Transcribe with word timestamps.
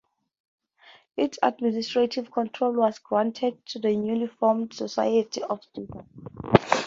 Its 1.15 1.37
administrative 1.43 2.31
control 2.31 2.73
was 2.73 2.97
granted 2.97 3.63
to 3.67 3.77
the 3.77 3.95
newly 3.95 4.25
formed 4.25 4.73
Society 4.73 5.43
of 5.43 5.61
Jesus. 5.75 6.01